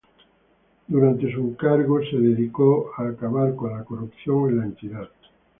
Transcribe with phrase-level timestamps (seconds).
[0.87, 5.09] Durante su cargo, se enfocó en acabar con la corrupción en la Entidad.